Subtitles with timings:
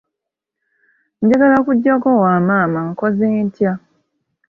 [1.21, 3.73] Njagala kujjako wa maama nkoze ntya?